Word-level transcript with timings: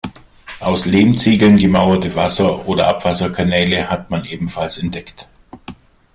Aus 0.59 0.85
Lehmziegeln 0.87 1.57
gemauerte 1.59 2.15
Wasser- 2.15 2.67
oder 2.67 2.87
Abwasserkanäle 2.87 3.87
hat 3.87 4.09
man 4.09 4.25
ebenfalls 4.25 4.79
entdeckt. 4.79 5.29